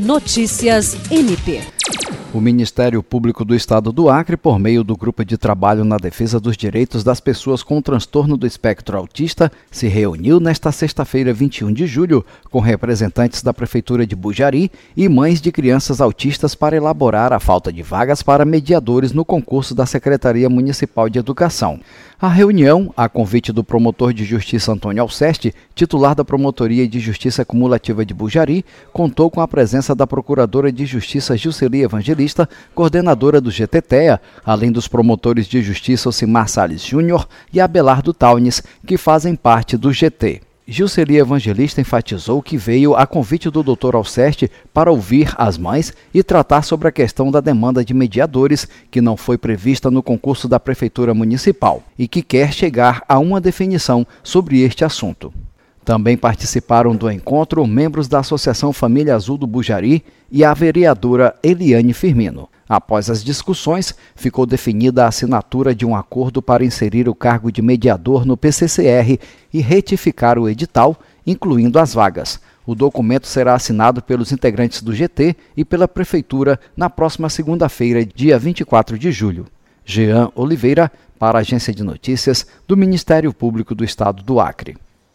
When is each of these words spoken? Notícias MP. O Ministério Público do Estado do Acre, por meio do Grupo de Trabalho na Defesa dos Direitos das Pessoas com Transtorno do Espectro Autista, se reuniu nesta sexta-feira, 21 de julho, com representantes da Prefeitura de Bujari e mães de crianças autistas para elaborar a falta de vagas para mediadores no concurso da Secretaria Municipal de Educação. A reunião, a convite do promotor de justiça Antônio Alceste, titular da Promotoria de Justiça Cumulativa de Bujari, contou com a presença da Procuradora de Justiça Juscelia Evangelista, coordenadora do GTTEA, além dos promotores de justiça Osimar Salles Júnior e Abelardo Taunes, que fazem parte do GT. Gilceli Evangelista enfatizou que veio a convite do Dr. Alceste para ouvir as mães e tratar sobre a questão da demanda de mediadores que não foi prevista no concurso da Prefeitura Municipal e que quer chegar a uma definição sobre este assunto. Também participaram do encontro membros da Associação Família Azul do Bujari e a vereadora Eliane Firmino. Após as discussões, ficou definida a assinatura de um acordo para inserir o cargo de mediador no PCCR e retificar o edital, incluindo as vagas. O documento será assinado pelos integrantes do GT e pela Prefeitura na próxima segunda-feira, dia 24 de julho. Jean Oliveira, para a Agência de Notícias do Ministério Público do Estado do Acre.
Notícias 0.00 0.96
MP. 1.10 1.79
O 2.32 2.40
Ministério 2.40 3.02
Público 3.02 3.44
do 3.44 3.56
Estado 3.56 3.90
do 3.90 4.08
Acre, 4.08 4.36
por 4.36 4.56
meio 4.56 4.84
do 4.84 4.96
Grupo 4.96 5.24
de 5.24 5.36
Trabalho 5.36 5.84
na 5.84 5.96
Defesa 5.96 6.38
dos 6.38 6.56
Direitos 6.56 7.02
das 7.02 7.18
Pessoas 7.18 7.60
com 7.60 7.82
Transtorno 7.82 8.36
do 8.36 8.46
Espectro 8.46 8.96
Autista, 8.96 9.50
se 9.68 9.88
reuniu 9.88 10.38
nesta 10.38 10.70
sexta-feira, 10.70 11.32
21 11.32 11.72
de 11.72 11.88
julho, 11.88 12.24
com 12.48 12.60
representantes 12.60 13.42
da 13.42 13.52
Prefeitura 13.52 14.06
de 14.06 14.14
Bujari 14.14 14.70
e 14.96 15.08
mães 15.08 15.40
de 15.40 15.50
crianças 15.50 16.00
autistas 16.00 16.54
para 16.54 16.76
elaborar 16.76 17.32
a 17.32 17.40
falta 17.40 17.72
de 17.72 17.82
vagas 17.82 18.22
para 18.22 18.44
mediadores 18.44 19.12
no 19.12 19.24
concurso 19.24 19.74
da 19.74 19.84
Secretaria 19.84 20.48
Municipal 20.48 21.08
de 21.08 21.18
Educação. 21.18 21.80
A 22.22 22.28
reunião, 22.28 22.92
a 22.96 23.08
convite 23.08 23.50
do 23.50 23.64
promotor 23.64 24.12
de 24.12 24.24
justiça 24.24 24.70
Antônio 24.70 25.02
Alceste, 25.02 25.54
titular 25.74 26.14
da 26.14 26.22
Promotoria 26.22 26.86
de 26.86 27.00
Justiça 27.00 27.46
Cumulativa 27.46 28.04
de 28.04 28.12
Bujari, 28.12 28.62
contou 28.92 29.30
com 29.30 29.40
a 29.40 29.48
presença 29.48 29.94
da 29.94 30.06
Procuradora 30.06 30.70
de 30.70 30.84
Justiça 30.84 31.34
Juscelia 31.34 31.84
Evangelista, 31.84 32.19
coordenadora 32.74 33.40
do 33.40 33.50
GTTEA, 33.50 34.20
além 34.44 34.72
dos 34.72 34.88
promotores 34.88 35.46
de 35.46 35.62
justiça 35.62 36.08
Osimar 36.08 36.48
Salles 36.48 36.82
Júnior 36.82 37.28
e 37.52 37.60
Abelardo 37.60 38.12
Taunes, 38.12 38.62
que 38.86 38.96
fazem 38.96 39.34
parte 39.34 39.76
do 39.76 39.92
GT. 39.92 40.42
Gilceli 40.70 41.18
Evangelista 41.18 41.80
enfatizou 41.80 42.40
que 42.40 42.56
veio 42.56 42.94
a 42.94 43.04
convite 43.04 43.50
do 43.50 43.60
Dr. 43.60 43.96
Alceste 43.96 44.48
para 44.72 44.92
ouvir 44.92 45.34
as 45.36 45.58
mães 45.58 45.92
e 46.14 46.22
tratar 46.22 46.62
sobre 46.62 46.86
a 46.86 46.92
questão 46.92 47.28
da 47.28 47.40
demanda 47.40 47.84
de 47.84 47.92
mediadores 47.92 48.68
que 48.88 49.00
não 49.00 49.16
foi 49.16 49.36
prevista 49.36 49.90
no 49.90 50.00
concurso 50.00 50.46
da 50.46 50.60
Prefeitura 50.60 51.12
Municipal 51.12 51.82
e 51.98 52.06
que 52.06 52.22
quer 52.22 52.52
chegar 52.52 53.02
a 53.08 53.18
uma 53.18 53.40
definição 53.40 54.06
sobre 54.22 54.60
este 54.60 54.84
assunto. 54.84 55.32
Também 55.90 56.16
participaram 56.16 56.94
do 56.94 57.10
encontro 57.10 57.66
membros 57.66 58.06
da 58.06 58.20
Associação 58.20 58.72
Família 58.72 59.12
Azul 59.12 59.36
do 59.36 59.44
Bujari 59.44 60.04
e 60.30 60.44
a 60.44 60.54
vereadora 60.54 61.34
Eliane 61.42 61.92
Firmino. 61.92 62.48
Após 62.68 63.10
as 63.10 63.24
discussões, 63.24 63.92
ficou 64.14 64.46
definida 64.46 65.04
a 65.04 65.08
assinatura 65.08 65.74
de 65.74 65.84
um 65.84 65.96
acordo 65.96 66.40
para 66.40 66.64
inserir 66.64 67.08
o 67.08 67.14
cargo 67.14 67.50
de 67.50 67.60
mediador 67.60 68.24
no 68.24 68.36
PCCR 68.36 69.18
e 69.52 69.60
retificar 69.60 70.38
o 70.38 70.48
edital, 70.48 70.96
incluindo 71.26 71.76
as 71.76 71.92
vagas. 71.92 72.38
O 72.64 72.76
documento 72.76 73.26
será 73.26 73.54
assinado 73.54 74.00
pelos 74.00 74.30
integrantes 74.30 74.82
do 74.82 74.94
GT 74.94 75.34
e 75.56 75.64
pela 75.64 75.88
Prefeitura 75.88 76.60
na 76.76 76.88
próxima 76.88 77.28
segunda-feira, 77.28 78.06
dia 78.06 78.38
24 78.38 78.96
de 78.96 79.10
julho. 79.10 79.44
Jean 79.84 80.30
Oliveira, 80.36 80.88
para 81.18 81.38
a 81.38 81.40
Agência 81.40 81.74
de 81.74 81.82
Notícias 81.82 82.46
do 82.68 82.76
Ministério 82.76 83.34
Público 83.34 83.74
do 83.74 83.82
Estado 83.82 84.22
do 84.22 84.38
Acre. 84.38 84.76